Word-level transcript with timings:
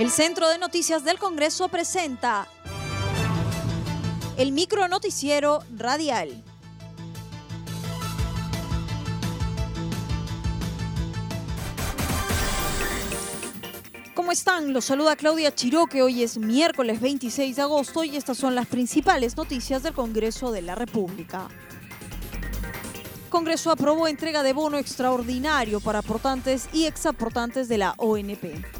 El 0.00 0.10
Centro 0.10 0.48
de 0.48 0.56
Noticias 0.56 1.04
del 1.04 1.18
Congreso 1.18 1.68
presenta 1.68 2.48
el 4.38 4.50
micro 4.50 4.88
noticiero 4.88 5.62
radial. 5.76 6.42
¿Cómo 14.14 14.32
están? 14.32 14.72
Los 14.72 14.86
saluda 14.86 15.16
Claudia 15.16 15.54
Chiroque. 15.54 16.00
Hoy 16.00 16.22
es 16.22 16.38
miércoles 16.38 16.98
26 17.02 17.56
de 17.56 17.60
agosto 17.60 18.02
y 18.02 18.16
estas 18.16 18.38
son 18.38 18.54
las 18.54 18.68
principales 18.68 19.36
noticias 19.36 19.82
del 19.82 19.92
Congreso 19.92 20.50
de 20.50 20.62
la 20.62 20.76
República. 20.76 21.48
Congreso 23.28 23.70
aprobó 23.70 24.08
entrega 24.08 24.42
de 24.42 24.54
bono 24.54 24.78
extraordinario 24.78 25.78
para 25.78 25.98
aportantes 25.98 26.70
y 26.72 26.86
exaportantes 26.86 27.68
de 27.68 27.76
la 27.76 27.92
ONP. 27.98 28.79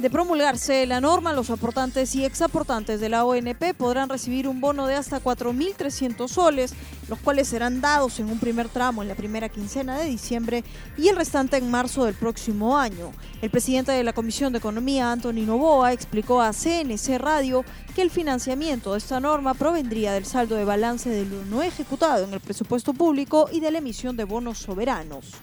De 0.00 0.08
promulgarse 0.08 0.86
la 0.86 0.98
norma, 1.02 1.34
los 1.34 1.50
aportantes 1.50 2.14
y 2.14 2.24
exaportantes 2.24 3.02
de 3.02 3.10
la 3.10 3.26
ONP 3.26 3.74
podrán 3.76 4.08
recibir 4.08 4.48
un 4.48 4.58
bono 4.58 4.86
de 4.86 4.94
hasta 4.94 5.22
4.300 5.22 6.26
soles, 6.26 6.74
los 7.10 7.18
cuales 7.18 7.48
serán 7.48 7.82
dados 7.82 8.18
en 8.18 8.30
un 8.30 8.38
primer 8.38 8.70
tramo 8.70 9.02
en 9.02 9.08
la 9.08 9.14
primera 9.14 9.50
quincena 9.50 9.98
de 9.98 10.06
diciembre 10.06 10.64
y 10.96 11.08
el 11.08 11.16
restante 11.16 11.58
en 11.58 11.70
marzo 11.70 12.06
del 12.06 12.14
próximo 12.14 12.78
año. 12.78 13.12
El 13.42 13.50
presidente 13.50 13.92
de 13.92 14.02
la 14.02 14.14
Comisión 14.14 14.54
de 14.54 14.58
Economía, 14.60 15.12
Antonio 15.12 15.44
Novoa, 15.44 15.92
explicó 15.92 16.40
a 16.40 16.54
CNC 16.54 17.18
Radio 17.18 17.62
que 17.94 18.00
el 18.00 18.08
financiamiento 18.08 18.92
de 18.92 18.98
esta 18.98 19.20
norma 19.20 19.52
provendría 19.52 20.14
del 20.14 20.24
saldo 20.24 20.56
de 20.56 20.64
balance 20.64 21.10
de 21.10 21.26
lo 21.26 21.44
no 21.44 21.62
ejecutado 21.62 22.24
en 22.24 22.32
el 22.32 22.40
presupuesto 22.40 22.94
público 22.94 23.50
y 23.52 23.60
de 23.60 23.70
la 23.70 23.78
emisión 23.78 24.16
de 24.16 24.24
bonos 24.24 24.56
soberanos. 24.56 25.38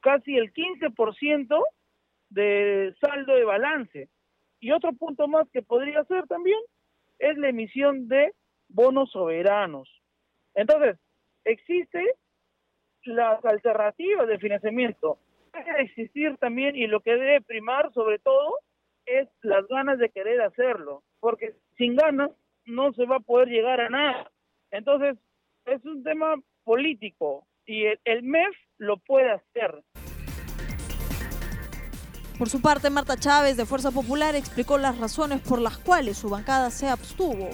Casi 0.00 0.34
el 0.34 0.52
15% 0.52 1.46
de 2.36 2.94
saldo 3.00 3.34
de 3.34 3.44
balance. 3.44 4.10
Y 4.60 4.70
otro 4.70 4.92
punto 4.92 5.26
más 5.26 5.48
que 5.50 5.62
podría 5.62 6.04
ser 6.04 6.26
también 6.26 6.58
es 7.18 7.36
la 7.38 7.48
emisión 7.48 8.08
de 8.08 8.32
bonos 8.68 9.10
soberanos. 9.10 9.88
Entonces, 10.54 10.98
existe 11.44 12.04
las 13.04 13.42
alternativas 13.44 14.28
de 14.28 14.38
financiamiento. 14.38 15.18
Debe 15.54 15.82
existir 15.82 16.36
también 16.36 16.76
y 16.76 16.86
lo 16.86 17.00
que 17.00 17.12
debe 17.12 17.40
primar 17.40 17.90
sobre 17.94 18.18
todo 18.18 18.58
es 19.06 19.28
las 19.40 19.66
ganas 19.68 19.98
de 19.98 20.10
querer 20.10 20.42
hacerlo, 20.42 21.04
porque 21.20 21.54
sin 21.78 21.96
ganas 21.96 22.30
no 22.66 22.92
se 22.92 23.06
va 23.06 23.16
a 23.16 23.20
poder 23.20 23.48
llegar 23.48 23.80
a 23.80 23.88
nada. 23.88 24.30
Entonces, 24.70 25.16
es 25.64 25.82
un 25.86 26.02
tema 26.02 26.34
político 26.64 27.46
y 27.64 27.86
el, 27.86 27.98
el 28.04 28.22
MEF 28.24 28.54
lo 28.76 28.98
puede 28.98 29.30
hacer. 29.30 29.82
Por 32.38 32.50
su 32.50 32.60
parte, 32.60 32.90
Marta 32.90 33.16
Chávez 33.16 33.56
de 33.56 33.64
Fuerza 33.64 33.90
Popular 33.90 34.34
explicó 34.34 34.76
las 34.76 34.98
razones 34.98 35.40
por 35.40 35.58
las 35.58 35.78
cuales 35.78 36.18
su 36.18 36.28
bancada 36.28 36.68
se 36.68 36.86
abstuvo. 36.86 37.48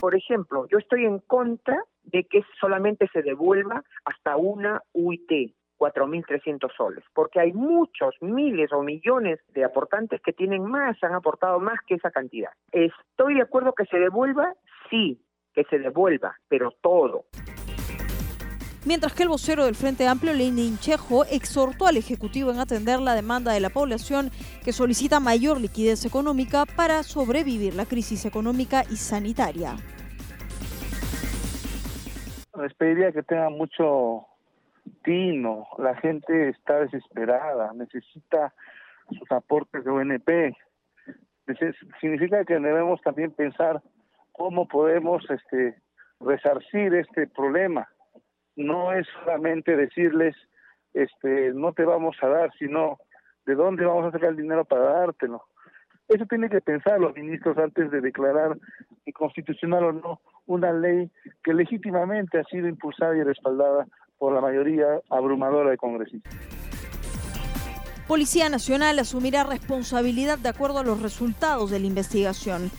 Por 0.00 0.14
ejemplo, 0.14 0.66
yo 0.70 0.78
estoy 0.78 1.04
en 1.04 1.18
contra 1.18 1.76
de 2.04 2.24
que 2.24 2.42
solamente 2.58 3.08
se 3.12 3.20
devuelva 3.20 3.82
hasta 4.06 4.36
una 4.36 4.80
UIT, 4.94 5.54
4.300 5.78 6.74
soles, 6.74 7.04
porque 7.12 7.40
hay 7.40 7.52
muchos, 7.52 8.14
miles 8.22 8.72
o 8.72 8.82
millones 8.82 9.38
de 9.48 9.64
aportantes 9.64 10.22
que 10.22 10.32
tienen 10.32 10.64
más, 10.64 10.96
han 11.02 11.14
aportado 11.14 11.60
más 11.60 11.78
que 11.86 11.96
esa 11.96 12.10
cantidad. 12.10 12.52
Estoy 12.72 13.34
de 13.34 13.42
acuerdo 13.42 13.74
que 13.74 13.84
se 13.84 13.98
devuelva, 13.98 14.54
sí, 14.88 15.20
que 15.52 15.64
se 15.64 15.78
devuelva, 15.78 16.36
pero 16.48 16.70
todo 16.80 17.26
mientras 18.86 19.14
que 19.14 19.24
el 19.24 19.28
vocero 19.28 19.64
del 19.64 19.74
Frente 19.74 20.06
Amplio, 20.06 20.32
Lenin 20.32 20.78
Chejo, 20.78 21.24
exhortó 21.24 21.86
al 21.86 21.96
Ejecutivo 21.96 22.50
en 22.50 22.60
atender 22.60 23.00
la 23.00 23.14
demanda 23.14 23.52
de 23.52 23.60
la 23.60 23.68
población 23.68 24.30
que 24.64 24.72
solicita 24.72 25.20
mayor 25.20 25.60
liquidez 25.60 26.04
económica 26.06 26.64
para 26.64 27.02
sobrevivir 27.02 27.74
la 27.74 27.84
crisis 27.84 28.24
económica 28.24 28.84
y 28.90 28.96
sanitaria. 28.96 29.76
Les 32.58 32.72
pediría 32.74 33.12
que 33.12 33.22
tengan 33.22 33.52
mucho 33.52 34.26
tino, 35.02 35.66
la 35.78 35.94
gente 35.96 36.48
está 36.48 36.80
desesperada, 36.80 37.72
necesita 37.74 38.54
sus 39.10 39.30
aportes 39.30 39.84
de 39.84 39.90
ONP. 39.90 40.56
Significa 42.00 42.44
que 42.44 42.54
debemos 42.54 43.00
también 43.02 43.32
pensar 43.32 43.82
cómo 44.32 44.66
podemos 44.66 45.24
este 45.28 45.76
resarcir 46.18 46.94
este 46.94 47.26
problema 47.26 47.86
no 48.56 48.92
es 48.92 49.06
solamente 49.20 49.76
decirles, 49.76 50.34
este, 50.94 51.52
no 51.52 51.72
te 51.72 51.84
vamos 51.84 52.16
a 52.22 52.28
dar, 52.28 52.52
sino 52.58 52.98
de 53.44 53.54
dónde 53.54 53.84
vamos 53.84 54.06
a 54.06 54.10
sacar 54.10 54.30
el 54.30 54.36
dinero 54.36 54.64
para 54.64 55.00
dártelo. 55.00 55.44
Eso 56.08 56.24
tiene 56.26 56.48
que 56.48 56.60
pensar 56.60 57.00
los 57.00 57.14
ministros 57.14 57.58
antes 57.58 57.90
de 57.90 58.00
declarar 58.00 58.56
inconstitucional 59.04 59.84
o 59.84 59.92
no 59.92 60.20
una 60.46 60.72
ley 60.72 61.10
que 61.42 61.52
legítimamente 61.52 62.38
ha 62.38 62.44
sido 62.44 62.68
impulsada 62.68 63.16
y 63.16 63.22
respaldada 63.22 63.86
por 64.18 64.32
la 64.32 64.40
mayoría 64.40 65.00
abrumadora 65.10 65.70
de 65.70 65.76
congresistas. 65.76 66.32
Policía 68.06 68.48
Nacional 68.48 69.00
asumirá 69.00 69.42
responsabilidad 69.42 70.38
de 70.38 70.48
acuerdo 70.48 70.78
a 70.78 70.84
los 70.84 71.02
resultados 71.02 71.72
de 71.72 71.80
la 71.80 71.86
investigación. 71.86 72.70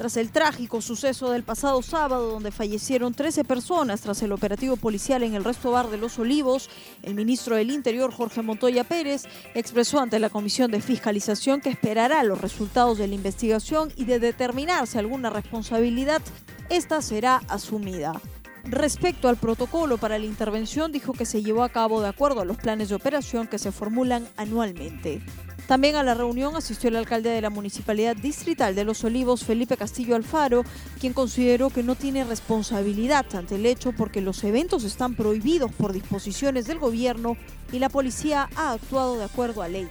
Tras 0.00 0.16
el 0.16 0.30
trágico 0.30 0.80
suceso 0.80 1.30
del 1.30 1.42
pasado 1.42 1.82
sábado, 1.82 2.30
donde 2.30 2.50
fallecieron 2.50 3.12
13 3.12 3.44
personas 3.44 4.00
tras 4.00 4.22
el 4.22 4.32
operativo 4.32 4.76
policial 4.76 5.22
en 5.22 5.34
el 5.34 5.44
resto 5.44 5.72
bar 5.72 5.90
de 5.90 5.98
Los 5.98 6.18
Olivos, 6.18 6.70
el 7.02 7.14
ministro 7.14 7.56
del 7.56 7.70
Interior, 7.70 8.10
Jorge 8.10 8.40
Montoya 8.40 8.82
Pérez, 8.82 9.24
expresó 9.54 10.00
ante 10.00 10.18
la 10.18 10.30
Comisión 10.30 10.70
de 10.70 10.80
Fiscalización 10.80 11.60
que 11.60 11.68
esperará 11.68 12.24
los 12.24 12.40
resultados 12.40 12.96
de 12.96 13.08
la 13.08 13.14
investigación 13.14 13.92
y 13.94 14.06
de 14.06 14.20
determinarse 14.20 14.98
alguna 14.98 15.28
responsabilidad, 15.28 16.22
esta 16.70 17.02
será 17.02 17.42
asumida. 17.48 18.18
Respecto 18.64 19.28
al 19.28 19.36
protocolo 19.36 19.98
para 19.98 20.18
la 20.18 20.24
intervención, 20.24 20.92
dijo 20.92 21.12
que 21.12 21.26
se 21.26 21.42
llevó 21.42 21.62
a 21.62 21.68
cabo 21.68 22.00
de 22.00 22.08
acuerdo 22.08 22.40
a 22.40 22.46
los 22.46 22.56
planes 22.56 22.88
de 22.88 22.94
operación 22.94 23.48
que 23.48 23.58
se 23.58 23.70
formulan 23.70 24.26
anualmente. 24.38 25.20
También 25.70 25.94
a 25.94 26.02
la 26.02 26.14
reunión 26.14 26.56
asistió 26.56 26.88
el 26.88 26.96
alcalde 26.96 27.30
de 27.30 27.40
la 27.40 27.48
Municipalidad 27.48 28.16
Distrital 28.16 28.74
de 28.74 28.82
Los 28.82 29.04
Olivos, 29.04 29.44
Felipe 29.44 29.76
Castillo 29.76 30.16
Alfaro, 30.16 30.64
quien 30.98 31.12
consideró 31.12 31.70
que 31.70 31.84
no 31.84 31.94
tiene 31.94 32.24
responsabilidad 32.24 33.24
ante 33.36 33.54
el 33.54 33.64
hecho 33.64 33.92
porque 33.92 34.20
los 34.20 34.42
eventos 34.42 34.82
están 34.82 35.14
prohibidos 35.14 35.70
por 35.70 35.92
disposiciones 35.92 36.66
del 36.66 36.80
gobierno 36.80 37.36
y 37.70 37.78
la 37.78 37.88
policía 37.88 38.48
ha 38.56 38.72
actuado 38.72 39.16
de 39.16 39.22
acuerdo 39.22 39.62
a 39.62 39.68
ley. 39.68 39.86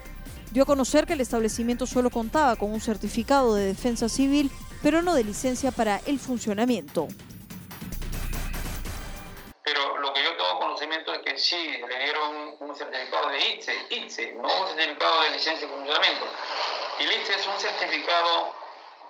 Dio 0.52 0.64
a 0.64 0.66
conocer 0.66 1.06
que 1.06 1.14
el 1.14 1.22
establecimiento 1.22 1.88
solo 1.88 2.10
contaba 2.10 2.58
con 2.58 2.74
un 2.74 2.82
certificado 2.82 3.56
de 3.56 3.68
defensa 3.68 4.10
civil, 4.10 4.52
pero 4.84 5.02
no 5.02 5.14
de 5.14 5.24
licencia 5.24 5.72
para 5.72 6.02
el 6.06 6.20
funcionamiento. 6.20 7.08
Sí 11.40 11.78
le 11.88 12.00
dieron 12.00 12.56
un 12.60 12.76
certificado 12.76 13.30
de 13.30 13.40
ITSE, 13.40 13.88
ITSE, 13.90 14.34
no 14.34 14.62
un 14.62 14.68
certificado 14.68 15.22
de 15.22 15.30
licencia 15.32 15.68
de 15.68 15.74
funcionamiento. 15.74 16.28
Y 17.00 17.04
el 17.04 17.14
ITSE 17.14 17.36
es 17.36 17.48
un 17.48 17.60
certificado 17.60 18.56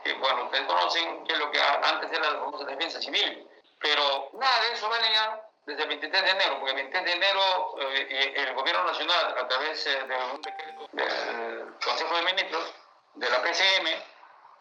que, 0.03 0.13
bueno, 0.13 0.45
ustedes 0.45 0.65
conocen 0.65 1.23
que 1.25 1.33
es 1.33 1.39
lo 1.39 1.51
que 1.51 1.61
antes 1.61 2.11
era 2.11 2.31
la 2.31 2.65
defensa 2.65 3.01
civil, 3.01 3.47
pero 3.79 4.29
nada 4.33 4.61
de 4.61 4.73
eso 4.73 4.89
venía 4.89 5.41
desde 5.65 5.83
el 5.83 5.89
23 5.89 6.23
de 6.23 6.29
enero, 6.31 6.55
porque 6.59 6.71
el 6.71 6.75
23 6.77 7.05
de 7.05 7.11
enero 7.13 7.75
eh, 7.79 8.33
el 8.35 8.53
Gobierno 8.55 8.83
Nacional, 8.85 9.35
a 9.37 9.47
través 9.47 9.85
eh, 9.85 10.03
de 10.03 10.15
un 10.33 10.41
decreto 10.41 10.89
del 10.93 11.73
Consejo 11.83 12.15
de 12.15 12.21
Ministros, 12.23 12.73
de 13.15 13.29
la 13.29 13.41
PCM, 13.41 13.87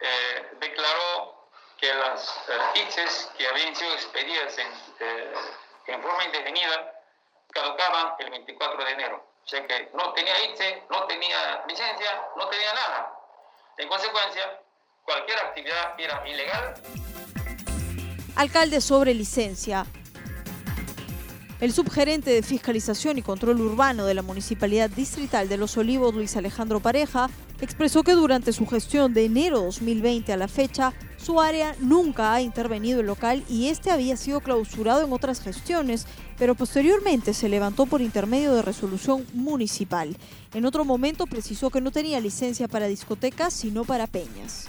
eh, 0.01 0.49
declaró 0.61 1.49
que 1.79 1.95
las 1.95 2.45
ITSES 2.75 3.31
que 3.39 3.47
habían 3.47 3.75
sido 3.75 3.93
expedidas 3.95 4.59
en, 4.59 4.69
en 5.87 6.03
forma 6.03 6.25
indefinida 6.25 6.98
caducaban 7.53 8.15
el 8.19 8.31
24 8.31 8.85
de 8.85 8.91
enero. 8.93 9.25
O 9.45 9.49
sea 9.49 9.67
que 9.67 9.91
no 9.95 10.13
tenía 10.13 10.45
ITSE, 10.45 10.85
no 10.91 11.05
tenía 11.07 11.65
licencia, 11.67 12.29
no 12.37 12.49
tenía 12.49 12.75
nada. 12.75 13.15
En 13.79 13.89
consecuencia, 13.89 14.61
cualquier 15.05 15.39
actividad 15.39 15.99
era 15.99 16.29
ilegal. 16.29 16.75
Alcalde 18.37 18.81
sobre 18.81 19.15
licencia. 19.15 19.87
El 21.61 21.73
subgerente 21.73 22.31
de 22.31 22.45
Fiscalización 22.45 23.19
y 23.19 23.23
Control 23.23 23.61
Urbano 23.61 24.07
de 24.07 24.15
la 24.15 24.23
Municipalidad 24.23 24.89
Distrital 24.89 25.49
de 25.49 25.57
Los 25.57 25.77
Olivos, 25.77 26.15
Luis 26.15 26.37
Alejandro 26.37 26.79
Pareja, 26.79 27.29
expresó 27.61 28.05
que 28.05 28.13
durante 28.13 28.53
su 28.53 28.65
gestión 28.65 29.13
de 29.13 29.25
enero 29.25 29.63
2020 29.63 30.33
a 30.33 30.37
la 30.37 30.47
fecha, 30.47 30.93
su 31.17 31.41
área 31.41 31.75
nunca 31.81 32.33
ha 32.33 32.43
intervenido 32.43 33.01
en 33.01 33.07
local 33.07 33.43
y 33.49 33.67
este 33.67 33.91
había 33.91 34.17
sido 34.17 34.39
clausurado 34.39 35.05
en 35.05 35.13
otras 35.13 35.41
gestiones, 35.41 36.07
pero 36.39 36.55
posteriormente 36.55 37.35
se 37.35 37.49
levantó 37.49 37.87
por 37.87 38.03
intermedio 38.03 38.55
de 38.55 38.63
resolución 38.63 39.27
municipal. 39.35 40.17
En 40.55 40.65
otro 40.65 40.85
momento 40.85 41.27
precisó 41.27 41.71
que 41.71 41.81
no 41.81 41.91
tenía 41.91 42.21
licencia 42.21 42.69
para 42.69 42.87
discotecas, 42.87 43.53
sino 43.53 43.83
para 43.83 44.07
peñas. 44.07 44.69